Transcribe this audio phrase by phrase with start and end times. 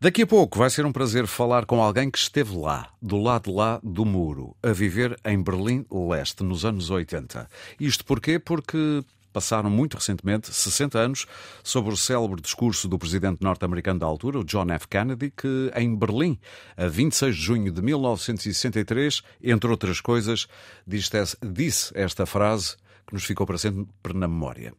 [0.00, 3.52] Daqui a pouco vai ser um prazer falar com alguém que esteve lá, do lado
[3.52, 7.48] lá do muro, a viver em Berlim Leste, nos anos 80.
[7.80, 8.38] Isto porquê?
[8.38, 11.26] Porque passaram muito recentemente 60 anos
[11.64, 14.86] sobre o célebre discurso do presidente norte-americano da altura, o John F.
[14.86, 16.38] Kennedy, que em Berlim,
[16.76, 20.46] a 26 de junho de 1963, entre outras coisas,
[20.86, 24.72] disse esta frase que nos ficou para sempre na memória.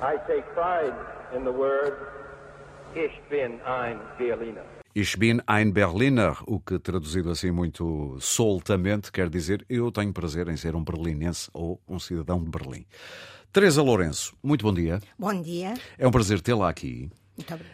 [0.00, 0.94] I take pride
[1.36, 1.96] in the word
[2.94, 4.64] Ich bin ein Berliner.
[4.94, 10.46] Ich bin ein Berliner, o que traduzido assim muito soltamente quer dizer eu tenho prazer
[10.48, 12.84] em ser um berlinense ou um cidadão de Berlim.
[13.50, 15.00] Teresa Lourenço, muito bom dia.
[15.18, 15.72] Bom dia.
[15.96, 17.08] É um prazer tê-la aqui.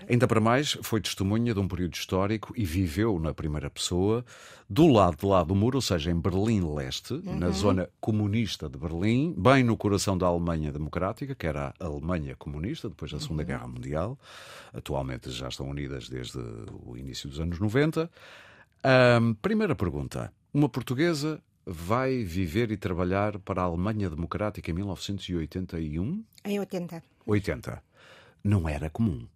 [0.08, 4.24] Ainda para mais, foi testemunha de um período histórico e viveu na primeira pessoa,
[4.70, 7.38] do lado de lá do muro, ou seja, em Berlim Leste, uhum.
[7.38, 12.36] na zona comunista de Berlim, bem no coração da Alemanha Democrática, que era a Alemanha
[12.36, 13.48] comunista, depois da Segunda uhum.
[13.48, 14.18] Guerra Mundial.
[14.72, 16.38] Atualmente já estão unidas desde
[16.84, 18.10] o início dos anos 90.
[19.20, 20.32] Um, primeira pergunta.
[20.54, 26.24] Uma portuguesa vai viver e trabalhar para a Alemanha Democrática em 1981?
[26.44, 27.02] Em 80.
[27.26, 27.82] 80.
[28.42, 29.26] Não era comum.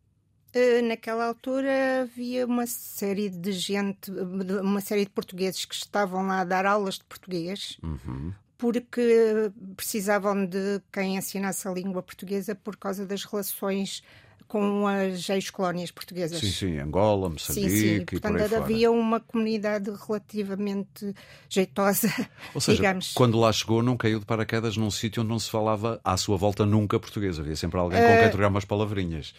[0.54, 6.40] Eh, naquela altura havia uma série de gente, uma série de portugueses que estavam lá
[6.40, 8.32] a dar aulas de português, uhum.
[8.58, 14.02] porque precisavam de quem ensinasse a língua portuguesa por causa das relações
[14.46, 16.38] com as ex-colónias portuguesas.
[16.38, 18.04] Sim, sim, Angola, Moçambique sim, sim.
[18.04, 21.14] Portanto, e por havia uma comunidade relativamente
[21.48, 22.12] jeitosa,
[22.54, 23.14] Ou seja, digamos.
[23.14, 26.36] quando lá chegou não caiu de paraquedas num sítio onde não se falava à sua
[26.36, 27.38] volta nunca português.
[27.38, 28.20] Havia sempre alguém com uh...
[28.20, 29.32] quem trocar umas palavrinhas.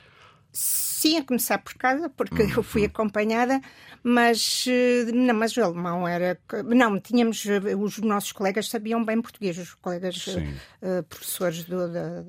[1.04, 2.54] Sim, a começar por casa, porque uhum.
[2.56, 3.60] eu fui acompanhada,
[4.02, 6.40] mas, eh, não, mas o alemão era.
[6.66, 7.46] Não, tínhamos.
[7.46, 12.24] Eh, os nossos colegas sabiam bem português, os colegas uh, professores do, da,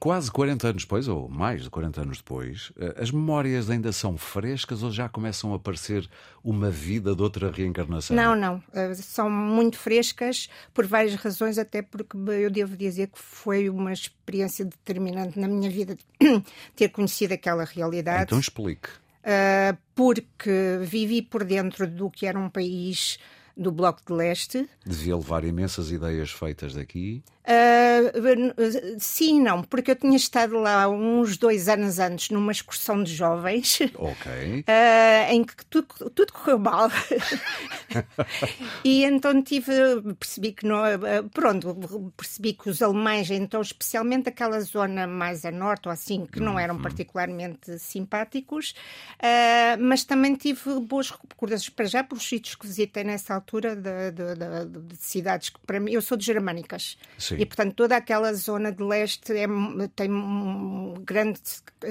[0.00, 4.16] Quase 40 anos depois, ou mais de 40 anos depois, eh, as memórias ainda são
[4.16, 6.08] frescas ou já começam a parecer
[6.42, 8.16] uma vida de outra reencarnação?
[8.16, 8.62] Não, não.
[8.72, 13.92] Eh, são muito frescas por várias razões, até porque eu devo dizer que foi uma
[13.92, 15.98] experiência determinante na minha vida
[16.74, 18.22] ter conhecido aquela realidade.
[18.22, 18.88] Então explique.
[19.20, 23.18] Uh, porque vivi por dentro do que era um país
[23.60, 24.68] do Bloco de Leste.
[24.86, 27.22] Devia levar imensas ideias feitas daqui.
[27.50, 33.12] Uh, sim, não, porque eu tinha estado lá uns dois anos antes numa excursão de
[33.14, 33.80] jovens.
[33.96, 34.60] Ok.
[34.60, 36.88] Uh, em que tudo, tudo correu mal.
[38.84, 39.72] e então tive,
[40.18, 40.82] percebi que não,
[41.34, 41.74] pronto,
[42.16, 46.58] percebi que os alemães, então especialmente aquela zona mais a norte ou assim, que não
[46.58, 46.82] eram uhum.
[46.82, 48.74] particularmente simpáticos,
[49.16, 53.74] uh, mas também tive boas recordações para já pelos sítios que visitei nessa altura de,
[53.76, 56.98] de, de, de cidades que para mim, eu sou de germânicas.
[57.18, 57.36] Sim.
[57.38, 59.46] E, portanto, toda aquela zona de leste é,
[59.94, 61.40] tem um grande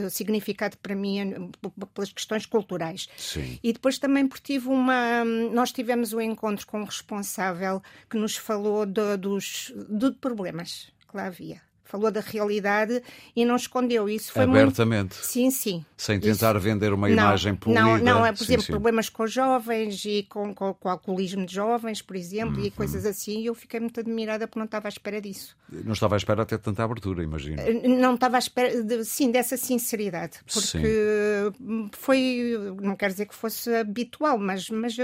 [0.10, 1.52] significado para mim
[1.94, 3.08] pelas questões culturais.
[3.18, 3.60] Sim.
[3.64, 5.24] E depois também porque tive uma.
[5.26, 11.26] Nós tivemos um encontro com um responsável que nos falou dos de problemas que lá
[11.26, 13.02] havia falou da realidade
[13.36, 14.32] e não escondeu isso.
[14.32, 15.16] Foi Abertamente.
[15.16, 15.26] Muito...
[15.26, 15.84] Sim, sim.
[15.98, 16.60] Sem tentar isso...
[16.60, 17.82] vender uma não, imagem polida.
[17.82, 18.72] Não, não é, por sim, exemplo, sim.
[18.72, 22.66] problemas com jovens e com, com, com, o alcoolismo de jovens, por exemplo, uhum.
[22.66, 25.58] e coisas assim, e eu fiquei muito admirada porque não estava à espera disso.
[25.72, 27.60] Não estava à espera até tanta abertura, imagino.
[27.60, 31.90] Eh, não estava à espera, de, sim, dessa sinceridade, porque sim.
[31.94, 34.96] foi, não quero dizer que fosse habitual, mas, mas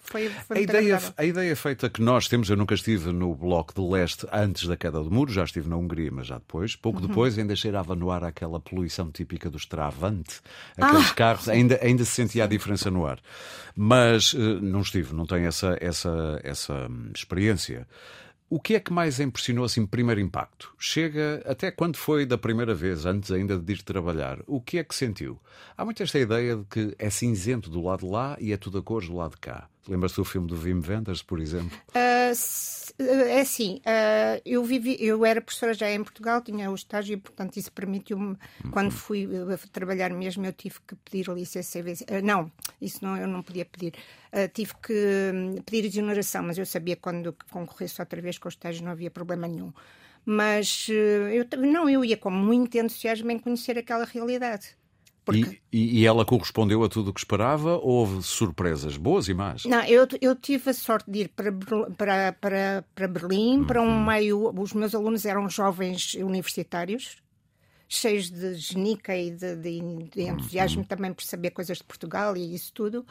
[0.00, 3.72] foi, foi a ideia, a ideia feita que nós temos, eu nunca estive no Bloco
[3.72, 6.76] de Leste antes da queda do muro, já estive na Hungria mas já depois.
[6.76, 7.08] Pouco uhum.
[7.08, 10.40] depois ainda cheirava no ar aquela poluição típica dos Travante,
[10.76, 11.14] aqueles ah.
[11.14, 13.18] carros, ainda, ainda se sentia a diferença no ar.
[13.74, 17.88] Mas uh, não estive, não tenho essa, essa, essa hum, experiência.
[18.48, 20.74] O que é que mais impressionou assim, primeiro impacto?
[20.76, 24.82] Chega até quando foi da primeira vez, antes ainda de ir trabalhar, o que é
[24.82, 25.40] que sentiu?
[25.76, 28.78] Há muito esta ideia de que é cinzento do lado de lá e é tudo
[28.78, 29.68] a cores do lado de cá.
[29.88, 31.76] Lembras-te do filme do Wim Wenders, por exemplo?
[31.88, 32.32] Uh,
[32.98, 37.16] é assim, uh, eu vivi, eu era professora já em Portugal, tinha o estágio, e
[37.16, 38.70] portanto isso permitiu-me, uhum.
[38.70, 39.26] quando fui
[39.72, 41.78] trabalhar mesmo, eu tive que pedir licença.
[41.80, 43.94] Uh, não, isso não, eu não podia pedir.
[44.52, 44.92] tive que
[45.34, 48.92] um, pedir exoneração, mas eu sabia que quando concorresse outra vez com o estágio não
[48.92, 49.72] havia problema nenhum.
[50.26, 54.76] Mas eu não, eu ia com muito entusiasmo em conhecer aquela realidade.
[55.24, 55.60] Porque...
[55.72, 59.64] E, e, ela correspondeu a tudo o que esperava ou houve surpresas boas e más?
[59.64, 61.52] Não, eu, eu tive a sorte de ir para,
[61.96, 63.66] para, para, para Berlim, uhum.
[63.66, 64.52] para um meio.
[64.58, 67.18] Os meus alunos eram jovens universitários,
[67.88, 69.80] cheios de genica e de, de,
[70.10, 70.86] de entusiasmo uhum.
[70.86, 73.06] também por saber coisas de Portugal e isso tudo.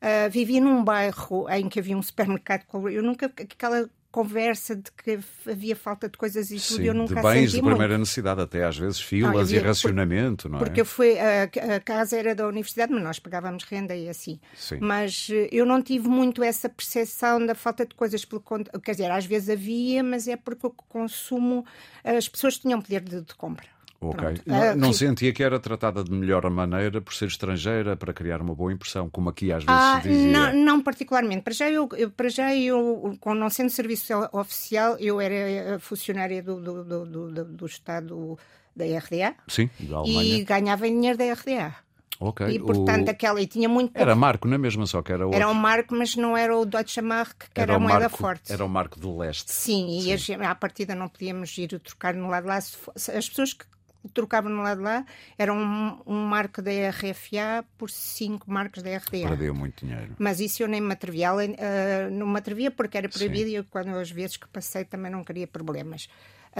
[0.00, 2.64] Uh, vivi num bairro em que havia um supermercado.
[2.88, 3.26] Eu nunca.
[3.26, 5.18] Aquela conversa de que
[5.50, 8.00] havia falta de coisas e tudo, Sim, eu nunca de bens de primeira muito.
[8.00, 10.64] necessidade, até às vezes filas Não, e havia- racionamento, não é?
[10.64, 11.42] Porque eu fui, a,
[11.76, 14.40] a casa era da universidade, mas nós pagávamos renda e assim.
[14.56, 14.78] Sim.
[14.80, 18.42] Mas eh, eu não tive muito essa percepção da falta de coisas pelo.
[18.82, 21.64] Quer dizer, às vezes havia, mas é porque o consumo,
[22.02, 23.66] as pessoas tinham poder de, de compra.
[24.00, 24.40] Ok.
[24.46, 25.08] Não, não sim.
[25.08, 29.10] sentia que era tratada de melhor maneira por ser estrangeira, para criar uma boa impressão,
[29.10, 30.30] como aqui às vezes Ah, se dizia.
[30.30, 31.42] não, não particularmente.
[31.42, 35.34] Para já, eu, eu- para já eu, com não sendo serviço o- oficial, eu era
[35.34, 38.38] eh, funcionária do, do, do, do, do- do Estado
[38.76, 40.44] da RDA Sim, da e Alemanha.
[40.44, 41.74] ganhava dinheiro da RDA.
[42.20, 42.46] Ok.
[42.48, 43.40] E, portanto, O- aquela.
[43.40, 44.00] E tinha muito pouco.
[44.00, 45.36] Era marco na mesma, só que era outro.
[45.40, 48.16] Era um marco, mas não era o Deutsche Mark, que era, a o moeda marco,
[48.16, 48.52] forte.
[48.52, 49.52] Era o marco de leste.
[49.52, 52.56] Sim, e a à partida não podíamos ir trocar no lado de lá.
[52.56, 53.64] As pessoas que
[54.08, 55.04] trocavam no lado de lá
[55.36, 59.28] eram um, um marco da RFA por cinco marcos da RDA.
[59.28, 60.14] Perdeu muito dinheiro.
[60.18, 61.30] Mas isso eu nem me atrevia.
[61.30, 64.84] Além, ah, não me atrevia porque era proibido e eu, quando as vezes que passei
[64.84, 66.08] também não queria problemas.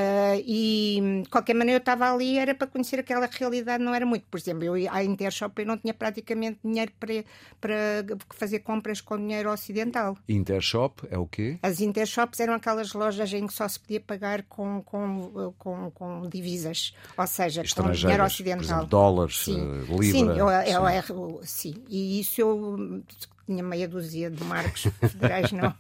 [0.01, 4.07] Ah, e de qualquer maneira eu estava ali era para conhecer aquela realidade, não era
[4.07, 4.27] muito.
[4.31, 7.25] Por exemplo, eu ia à Intershop eu não tinha praticamente dinheiro para,
[7.61, 10.17] para fazer compras com dinheiro ocidental.
[10.29, 11.59] Intershop é o quê?
[11.65, 16.29] As Intershops eram aquelas lojas em que só se podia pagar com, com, com, com
[16.29, 18.65] divisas, ou seja, com dinheiro Estrangeiras, por ocidental.
[18.65, 20.05] exemplo, dólares, Sim, eh, libra.
[20.05, 20.73] sim, eu, sim.
[20.73, 21.75] eu, eu- sim.
[21.89, 23.03] E isso eu
[23.49, 25.75] tinha meia dúzia de marcos federais, não,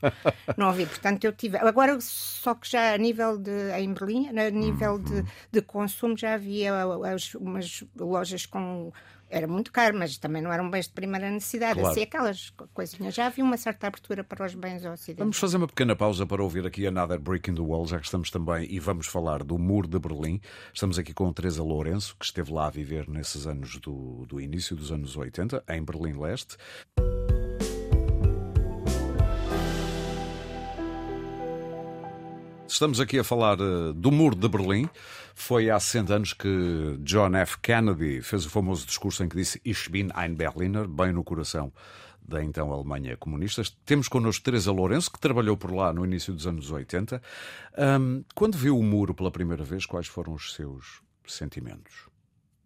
[0.56, 0.86] não havia.
[0.86, 1.58] Portanto, eu tive.
[1.58, 3.50] Agora, só que já a nível de.
[3.78, 5.02] em Berlim, a nível Uhum.
[5.02, 6.72] de, de consumo, já havia
[7.14, 8.90] as- umas lojas com.
[9.30, 11.74] Era muito caro, mas também não eram bens de primeira necessidade.
[11.74, 11.90] Claro.
[11.90, 13.14] Assim, aquelas coisinhas.
[13.14, 15.18] Já havia uma certa abertura para os bens ocidentais.
[15.18, 18.06] Vamos fazer uma pequena pausa para ouvir aqui Another Brick in the Wall, já que
[18.06, 20.40] estamos também e vamos falar do Muro de Berlim.
[20.72, 24.74] Estamos aqui com Teresa Lourenço, que esteve lá a viver nesses anos do, do início
[24.74, 26.56] dos anos 80, em Berlim-Leste.
[32.68, 34.88] Estamos aqui a falar eh, do Muro de Berlim.
[35.34, 37.58] Foi há 60 anos que John F.
[37.60, 41.72] Kennedy fez o famoso discurso em que disse Ich bin ein Berliner, bem no coração
[42.20, 43.62] da então Alemanha comunista.
[43.86, 47.22] Temos connosco Teresa Lourenço, que trabalhou por lá no início dos anos 80.
[47.74, 52.06] Ahm, quando viu o muro pela primeira vez, quais foram os seus sentimentos?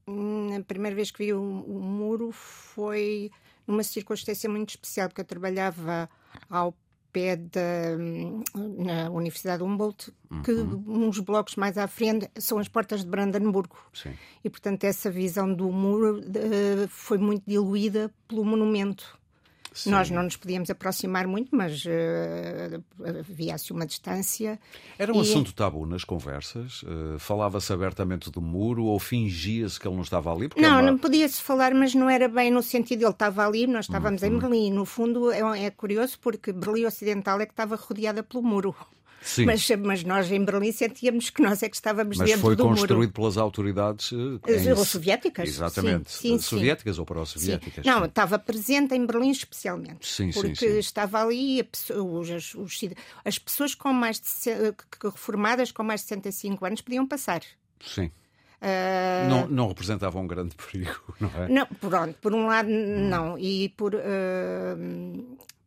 [0.09, 3.31] Hum, A primeira vez que vi o, o muro foi
[3.65, 6.11] numa circunstância muito especial, porque eu trabalhava
[6.51, 6.75] ao
[7.13, 8.43] pé da hum,
[8.79, 10.13] na Universidade Humboldt,
[10.45, 13.77] que uns blocos mais à frente são as portas de Brandenburgo.
[13.93, 14.15] Sim.
[14.43, 19.19] E, portanto, essa visão do muro eh, foi muito diluída pelo monumento.
[19.75, 19.91] Sim.
[19.91, 22.79] Nós não nos podíamos aproximar muito, mas eh,
[23.21, 24.59] havia-se uma distância.
[24.99, 26.83] Era um E- assunto tabu nas conversas?
[26.87, 30.51] Eh, Falava-se abertamente do muro ou fingia-se que ele não estava ali?
[30.57, 33.67] É Não, uma- não podia-se falar, mas não era bem no sentido ele estava ali,
[33.67, 34.29] nós estávamos Uhum.
[34.29, 34.71] em Berlim.
[34.73, 38.75] No fundo, é, é curioso porque Berlim Ocidental é que estava rodeada pelo muro.
[39.25, 39.47] Sim.
[39.47, 42.65] Mas, mas nós em Berlim sentíamos que nós é que estávamos Mas dentro foi do
[42.65, 43.13] construído muro.
[43.13, 45.49] pelas autoridades eh, As- em- as soviéticas?
[45.49, 46.11] Exatamente.
[46.11, 47.85] Sim, sim, soviéticas ou pró-soviéticas?
[47.87, 50.07] Não, estava presente em Berlim especialmente.
[50.07, 50.79] Sim, sim, porque sim.
[50.79, 52.81] estava ali a pessoa- os, os-
[53.25, 54.51] as pessoas com mais de,
[55.05, 57.43] reformadas com mais de 65 anos podiam passar.
[57.81, 58.11] Sim.
[58.61, 61.49] Ah, Não, não representava um grande perigo, não é?
[61.49, 63.95] Não, pronto, por um lado não, e por.
[63.97, 64.77] ah,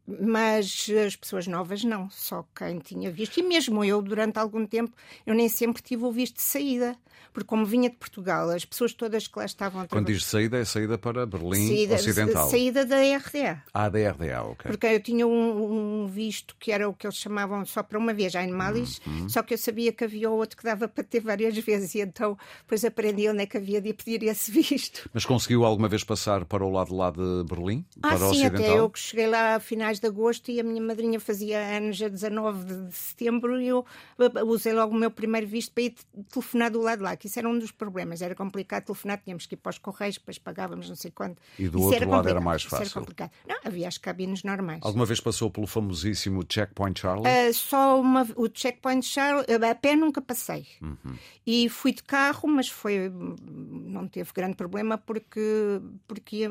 [0.08, 3.40] mas as pessoas novas não, só quem tinha visto.
[3.40, 4.94] E mesmo eu, durante algum tempo,
[5.26, 6.96] eu nem sempre tive o visto de saída,
[7.34, 10.58] porque como vinha de Portugal, as pessoas todas que lá estavam a Quando diz saída,
[10.58, 12.50] é saída para Berlim Saída, Ocidental.
[12.50, 13.64] saída da RDA.
[13.74, 14.72] Ah, da RDA, ok.
[14.72, 18.14] Porque eu tinha um, um visto que era o que eles chamavam só para uma
[18.14, 19.28] vez, já em Malis, Uhum.
[19.28, 22.38] só que eu sabia que havia outro que dava para ter várias vezes, e então
[22.62, 25.10] depois aprendi onde é que havia de pedir esse visto.
[25.14, 27.84] Mas conseguiu alguma vez passar para o lado lá de Berlim?
[28.02, 28.62] Ah, para o sim, Ocidental?
[28.66, 32.02] até eu que cheguei lá a finais de agosto e a minha madrinha fazia anos
[32.02, 33.86] a 19 de, de setembro e eu
[34.20, 37.16] eh, usei logo o meu primeiro visto para ir te- telefonar do lado de lá,
[37.16, 40.16] que isso era um dos problemas, era complicado telefonar, tínhamos que ir para os correios,
[40.18, 41.42] depois pagávamos não sei quanto.
[41.60, 43.00] E do Isso outro lado era mais isso era fácil.
[43.02, 43.32] complicado.
[43.48, 44.80] Não, havia as cabines normais.
[44.84, 47.26] Alguma vez passou pelo famosíssimo Checkpoint Charlie?
[47.50, 50.68] Uh, só uma, o checkpoint Charlie, a pé nunca passei.
[50.82, 51.16] Uhum.
[51.46, 56.48] E fui de carro, mas foi não teve grande problema porque, porque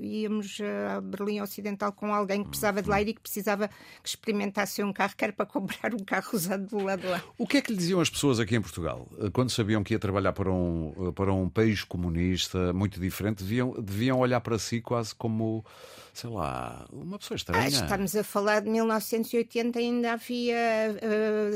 [0.00, 3.68] íamos a Berlim Ocidental com alguém que precisava de lá ir e que precisava
[4.02, 7.22] que experimentasse um carro, que era para comprar um carro usado do lado de lá.
[7.36, 9.08] O que é que lhe diziam as pessoas aqui em Portugal?
[9.20, 13.42] Eh, Quando sabiam que ia trabalhar para um, eh, para um país comunista muito diferente,
[13.42, 15.64] deviam, deviam olhar para si quase como,
[16.12, 17.68] sei lá, uma pessoa Ah, estranha.
[17.68, 20.56] estamos a falar de 1980, ainda havia,
[21.02, 21.54] uh,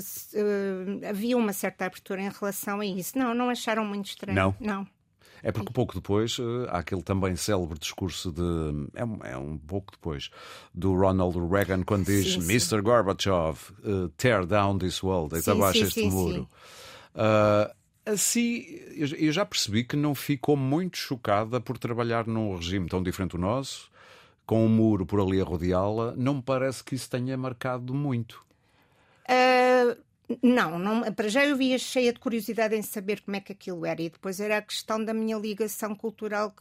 [1.00, 3.18] uh, havia uma certa abertura em relação a isso.
[3.18, 4.36] Não, não acharam muito estranho.
[4.36, 4.54] Não?
[4.60, 4.86] Não.
[5.42, 8.88] É porque pouco depois uh, há aquele também célebre discurso de.
[8.94, 10.30] É um, é um pouco depois
[10.74, 12.80] do Ronald Reagan, quando diz sim, Mr.
[12.80, 16.48] Gorbachev, uh, tear down this wall, deita abaixo este sim, muro.
[17.14, 17.74] Uh,
[18.04, 18.64] assim,
[18.96, 23.38] eu já percebi que não ficou muito chocada por trabalhar num regime tão diferente do
[23.38, 23.90] nosso,
[24.46, 26.14] com um muro por ali a rodeá-la.
[26.16, 28.44] Não me parece que isso tenha marcado muito.
[29.28, 29.96] Uh,
[30.42, 33.86] não, não, para já eu via cheia de curiosidade em saber como é que aquilo
[33.86, 36.52] era e depois era a questão da minha ligação cultural,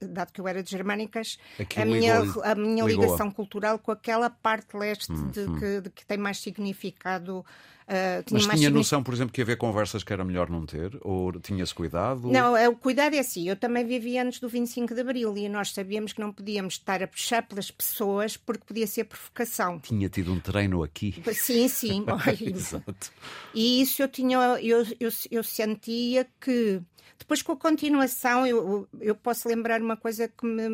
[0.00, 1.38] dado que eu era de germânicas,
[1.76, 5.58] a minha, a minha ligação cultural com aquela parte leste hum, de, hum.
[5.58, 7.44] Que, de, que, tem mais significado
[7.82, 10.98] Uh, tinha Mas tinha noção, por exemplo, que havia conversas que era melhor não ter?
[11.02, 12.28] Ou tinha-se cuidado?
[12.30, 13.48] Não, é, o cuidado é assim.
[13.48, 17.02] Eu também vivi antes do 25 de Abril e nós sabíamos que não podíamos estar
[17.02, 19.78] a puxar pelas pessoas porque podia ser provocação.
[19.80, 21.22] Tinha tido um treino aqui.
[21.32, 22.04] Sim, sim.
[22.40, 23.12] Exato.
[23.54, 26.80] E isso eu tinha, eu, eu, eu sentia que
[27.22, 30.68] depois, com a continuação, eu, eu posso lembrar uma coisa que me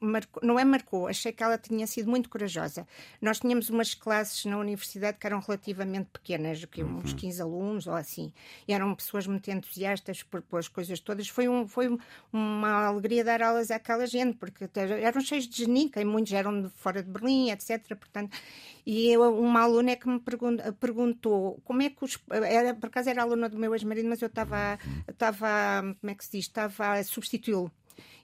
[0.00, 2.88] marcou, não é marcou, achei que ela tinha sido muito corajosa.
[3.20, 7.48] Nós tínhamos umas classes na universidade que eram relativamente pequenas, que uns 15 uhum.
[7.48, 8.32] alunos ou assim,
[8.66, 11.28] e eram pessoas muito entusiastas por, por as coisas todas.
[11.28, 11.96] Foi, um, foi
[12.32, 14.68] uma alegria dar aulas àquela gente, porque
[15.02, 17.96] eram cheios de genica e muitos eram de fora de Berlim, etc.
[17.96, 18.36] Portanto,
[18.84, 20.20] e eu, uma aluna é que me
[20.80, 22.18] perguntou como é que os.
[22.30, 24.78] Era, por acaso era aluna do meu ex-marido, mas eu estava,
[25.08, 27.70] estava como é que se diz, estava a substituí-lo.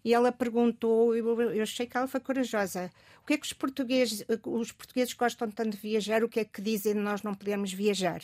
[0.07, 2.93] E ela perguntou, eu, eu achei que ela foi corajosa.
[3.25, 6.23] O que é que os portugueses, os portugueses gostam tanto de viajar?
[6.23, 8.21] O que é que dizem de nós não podemos viajar?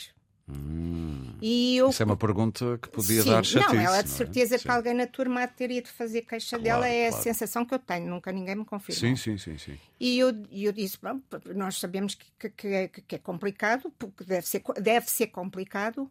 [0.49, 1.35] Hum.
[1.43, 1.89] Eu...
[1.89, 3.75] Isso é uma pergunta que podia Sim, dar chatice.
[3.75, 4.12] Não, ela de é?
[4.12, 4.59] certeza é?
[4.61, 7.17] que alguém na turma teria de fazer queixa claro, dela, é claro.
[7.17, 9.01] a sensação que eu tenho, nunca ninguém me confirma.
[9.01, 9.77] Sim, sim, sim, sim.
[9.99, 11.21] E eu, eu disse, bom,
[11.53, 16.09] nós sabemos que, que, que, é, que é complicado, porque deve ser, deve ser complicado,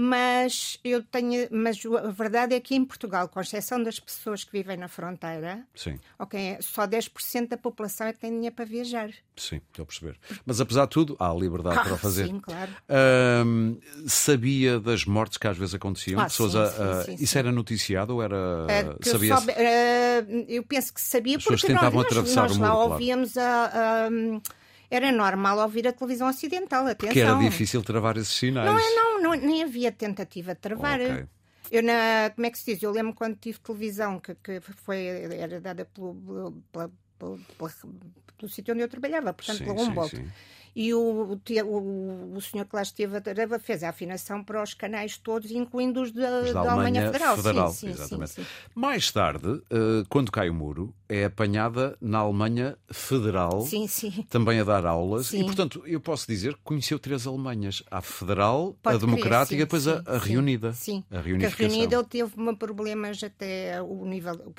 [0.00, 4.52] mas eu tenho, mas a verdade é que em Portugal, com exceção das pessoas que
[4.52, 5.98] vivem na fronteira, Sim.
[6.16, 9.10] Okay, só 10% da população é que tem dinheiro para viajar.
[9.36, 10.16] Sim, estou a perceber.
[10.46, 12.28] Mas apesar de tudo, há liberdade ah, para fazer.
[12.28, 12.70] Sim, claro.
[14.06, 16.20] sabia das mortes que às vezes aconteciam?
[16.20, 18.66] Ah, pessoas sim, a, sim, isso era noticiado ou era.
[18.68, 22.92] É, sabia soube, uh, eu penso que sabia As porque nós, nós, nós lá claro.
[22.92, 24.10] ouvíamos a, a
[24.90, 26.86] era normal ouvir a televisão ocidental.
[26.86, 27.08] Atenção.
[27.08, 28.70] Porque era difícil travar esses sinais.
[28.70, 31.00] Não, é, não, não nem havia tentativa de travar.
[31.00, 31.26] Okay.
[31.70, 32.82] Eu, na, como é que se diz?
[32.82, 36.52] Eu lembro quando tive televisão, que, que foi, era dada pelo, pela,
[37.18, 37.70] pela, pela,
[38.38, 40.16] pelo sítio onde eu trabalhava, portanto, sim, pela Humboldt.
[40.16, 40.32] Sim, sim
[40.74, 45.16] e o, o, o senhor que lá esteve a fez a afinação para os canais
[45.16, 47.36] todos, incluindo os da, os da, da Alemanha, Alemanha Federal.
[47.36, 47.94] Federal sim.
[47.94, 53.66] Sim, sim, Mais tarde, eh, quando cai o muro, é apanhada na Alemanha Federal,
[54.28, 58.76] também a dar aulas, e portanto eu posso dizer que conheceu três Alemanhas: a Federal,
[58.82, 60.72] Pode a Democrática e depois a, a, Reunida.
[60.72, 64.52] Sim, a a Reunida teve problemas até o nível,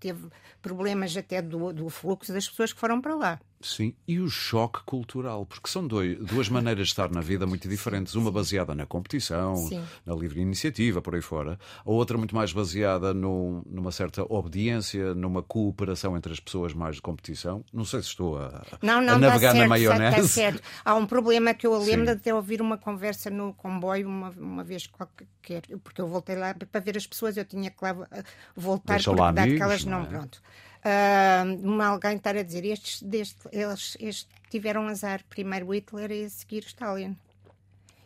[0.00, 0.28] teve
[0.62, 3.40] problemas até do, do fluxo das pessoas que foram para lá.
[3.64, 7.66] Sim, e o choque cultural, porque são dois, duas maneiras de estar na vida muito
[7.66, 8.14] diferentes.
[8.14, 9.82] Uma baseada na competição, Sim.
[10.04, 11.58] na livre iniciativa, por aí fora.
[11.84, 16.96] A outra muito mais baseada no, numa certa obediência, numa cooperação entre as pessoas mais
[16.96, 17.64] de competição.
[17.72, 20.16] Não sei se estou a, não, não, a navegar certo, na maionese.
[20.16, 20.62] Está certo.
[20.84, 22.16] Há um problema que eu lembro Sim.
[22.16, 26.54] de ter ouvir uma conversa no comboio uma, uma vez qualquer, porque eu voltei lá
[26.54, 27.94] para ver as pessoas, eu tinha que lá
[28.54, 30.06] voltar, Deixa porque lá amigos, não é?
[30.06, 30.42] pronto
[30.84, 36.64] uh, alguém estar a dizer estes, deste, eles tiveram azar, primeiro Hitler e a seguir
[36.64, 37.16] Stalin.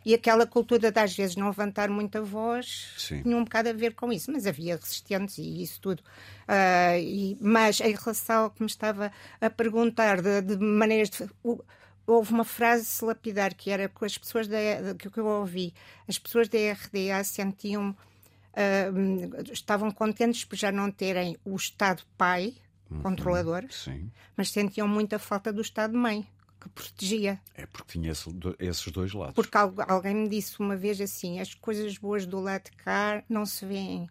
[0.05, 3.21] E aquela cultura de às vezes não levantar muita voz Sim.
[3.21, 5.99] tinha um bocado a ver com isso, mas havia resistentes e isso tudo.
[6.47, 11.29] Uh, e, mas em relação ao que me estava a perguntar de, de maneiras de.
[11.43, 11.63] O,
[12.07, 14.57] houve uma frase lapidar que era que as pessoas da,
[14.97, 15.73] que eu ouvi,
[16.07, 22.55] as pessoas da RDA sentiam uh, estavam contentes por já não terem o Estado pai,
[22.89, 24.11] uhum, controladores, sim.
[24.35, 26.27] mas sentiam muita falta do Estado-mãe,
[26.59, 27.39] que protegia.
[27.55, 28.29] É porque tinha esse,
[28.59, 29.35] esses dois lados.
[29.35, 33.45] Porque alguém me disse uma vez assim: as coisas boas do lado de cá não
[33.45, 34.09] se veem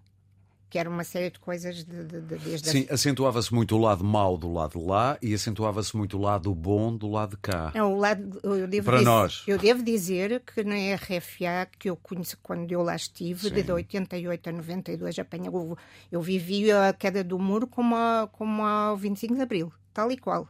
[0.70, 2.94] que era uma série de coisas de, de, de desde Sim, a...
[2.94, 7.08] acentuava-se muito o lado mau do lado lá e acentuava-se muito o lado bom do
[7.08, 7.72] lado de cá.
[7.74, 9.44] Não, o lado, eu devo Para dizer, nós.
[9.46, 13.62] Eu devo dizer que na RFA, que eu conheço quando eu lá estive, Sim.
[13.62, 15.78] de 88 a 92, apanha, eu,
[16.12, 20.16] eu vivi a queda do muro como, a, como ao 25 de Abril, tal e
[20.16, 20.48] qual.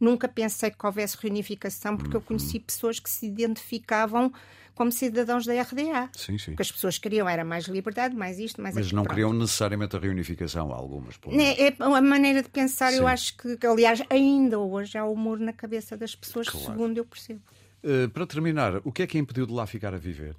[0.00, 2.22] Nunca pensei que houvesse reunificação, porque uhum.
[2.22, 4.32] eu conheci pessoas que se identificavam
[4.74, 6.08] como cidadãos da RDA.
[6.16, 6.52] Sim, sim.
[6.52, 9.14] O que as pessoas queriam era mais liberdade, mais isto, mais Mas não Pronto.
[9.14, 11.20] queriam necessariamente a reunificação, algumas.
[11.28, 12.98] É, é a maneira de pensar, sim.
[12.98, 16.66] eu acho que, aliás, ainda hoje há humor na cabeça das pessoas, claro.
[16.66, 17.42] segundo eu percebo.
[17.84, 20.34] Uh, para terminar, o que é que impediu de lá ficar a viver?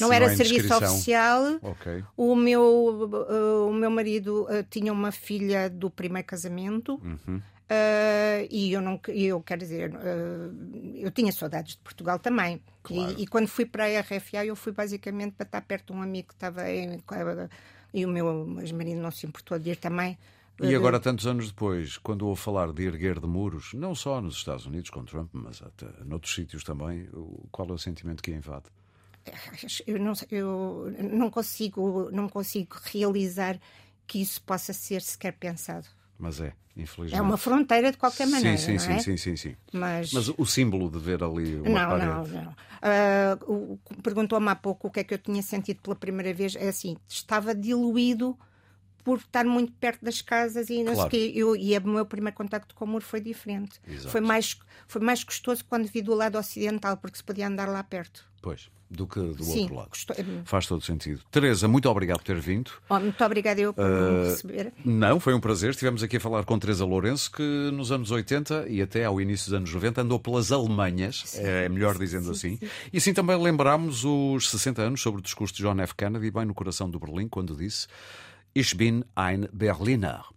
[0.00, 1.42] não Se era não serviço oficial.
[1.62, 2.04] Ok.
[2.16, 7.00] O meu, uh, o meu marido uh, tinha uma filha do primeiro casamento.
[7.02, 7.40] Uhum.
[7.70, 13.12] Uh, e eu não eu quero dizer uh, eu tinha saudades de Portugal também Claro.
[13.18, 16.00] e, e quando fui para a RFA eu fui basicamente para estar perto de um
[16.00, 16.98] amigo que estava em,
[17.92, 20.16] e o meu ex-marido não se importou de ir também
[20.62, 24.36] E agora, tantos anos depois, quando ouvo falar de erguer de muros, não só nos
[24.36, 27.06] Estados Unidos com Trump, mas até noutros sítios também,
[27.52, 28.64] qual é o sentimento que a invade?
[29.86, 33.60] eu não, eu não consigo não consigo realizar
[34.06, 35.86] que isso possa ser sequer pensado
[36.18, 37.18] Mas é, infelizmente.
[37.18, 38.98] é uma fronteira de qualquer maneira sim, sim, é?
[38.98, 39.56] sim, sim, sim.
[39.72, 42.32] mas Mas o símbolo de ver ali uma Não, parede.
[42.34, 42.56] não, não.
[42.82, 46.34] Ah, o- o- Perguntou-me há pouco o que é que eu tinha sentido pela primeira
[46.34, 46.56] vez.
[46.56, 48.36] É assim, estava diluído
[49.04, 51.10] por estar muito perto das casas e não Claro.
[51.10, 51.38] sei o quê.
[51.38, 53.80] Eu, e o meu primeiro contacto com o muro foi diferente.
[53.86, 54.10] Exato.
[54.10, 57.82] Foi mais, foi mais gostoso quando vi do lado ocidental, porque se podia andar lá
[57.82, 58.24] perto.
[58.42, 59.88] Pois, do que do Sim, outro lado.
[59.90, 61.20] gostou- Faz todo sentido.
[61.30, 62.70] Teresa, muito obrigado por ter vindo.
[62.88, 63.88] Oh, muito obrigada eu por Ah,
[64.22, 64.72] me receber.
[64.84, 65.70] Não, foi um prazer.
[65.70, 67.42] Estivemos aqui a falar com Teresa Lourenço, que
[67.72, 71.98] nos anos 80 e até ao início dos anos 90 andou pelas Alemanhas, é melhor
[71.98, 72.58] dizendo assim.
[72.92, 75.94] E assim também lembrámos os 60 anos sobre o discurso de John F.
[75.94, 77.86] Kennedy, bem no coração do Berlim, quando disse:
[78.54, 80.20] Ich bin ein Berliner.